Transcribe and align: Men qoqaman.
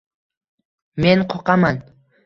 Men 1.05 1.23
qoqaman. 1.35 1.83